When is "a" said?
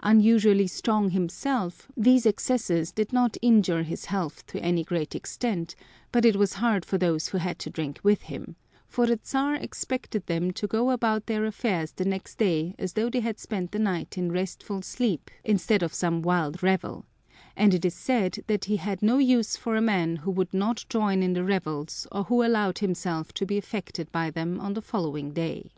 19.76-19.82